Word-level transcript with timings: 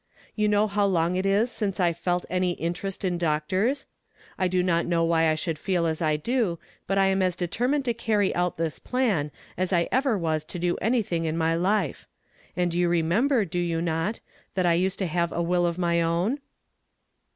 You 0.35 0.47
know 0.47 0.65
how 0.65 0.87
long 0.87 1.15
it 1.15 1.27
is 1.27 1.51
since 1.51 1.79
I 1.79 1.85
have 1.89 1.97
felt 1.97 2.25
any 2.27 2.53
interest 2.53 3.05
in 3.05 3.19
doctors? 3.19 3.85
I 4.35 4.47
do 4.47 4.63
not 4.63 4.87
know 4.87 5.03
why 5.03 5.29
I 5.29 5.35
should 5.35 5.59
feel 5.59 5.85
as 5.85 6.01
I 6.01 6.15
do, 6.17 6.57
but 6.87 6.97
I 6.97 7.05
am 7.05 7.21
as 7.21 7.35
detennined 7.35 7.83
to 7.83 7.93
carrv 7.93 8.33
out 8.33 8.57
24 8.57 8.57
YESTERDAY 8.57 8.57
FRAMED 8.57 8.57
IN 8.57 8.57
TO 8.57 8.57
DAY. 8.57 8.63
this 8.63 8.79
plan 8.79 9.31
as 9.57 9.73
I 9.85 9.89
ever 9.91 10.17
was 10.17 10.43
to 10.43 10.57
do 10.57 10.75
anytliiii^^ 10.81 11.25
in 11.25 11.37
my 11.37 11.53
life; 11.53 12.07
and 12.55 12.73
you 12.73 12.89
remember, 12.89 13.45
do 13.45 13.59
you 13.59 13.79
not, 13.79 14.21
that 14.55 14.65
I 14.65 14.73
used 14.73 14.97
to 14.97 15.05
have 15.05 15.31
a 15.31 15.43
will 15.43 15.67
of 15.67 15.77
my 15.77 16.01
own 16.01 16.39